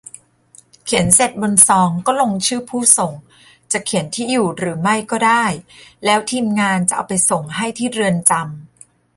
[0.83, 3.13] เขียนเสร็จบนซองก็ลงชื่อผู้ส่ง
[3.71, 5.45] จะเขียนที่อยู่หรือไม่ก็ได้
[6.05, 8.45] แล้วทีมงานจะเอาไปส่งให้ที่เรือนจำ